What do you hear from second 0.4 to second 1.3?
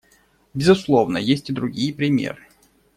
Безусловно,